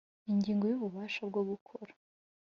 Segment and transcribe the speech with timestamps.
[0.31, 1.93] ingingo ya ububasha bwo gukora